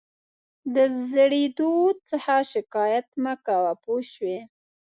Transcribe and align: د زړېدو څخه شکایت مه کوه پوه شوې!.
د 0.75 0.77
زړېدو 1.11 1.73
څخه 2.09 2.35
شکایت 2.53 3.07
مه 3.23 3.33
کوه 3.45 3.73
پوه 3.83 4.01
شوې!. 4.11 4.37